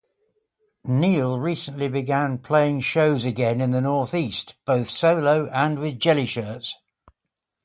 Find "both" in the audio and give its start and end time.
4.65-4.89